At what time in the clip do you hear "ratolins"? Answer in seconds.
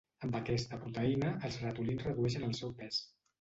1.67-2.07